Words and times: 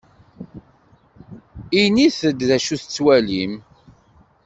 Init-d 1.83 2.39
d 2.49 2.51
acu 2.57 2.75
tettwalim. 2.81 3.53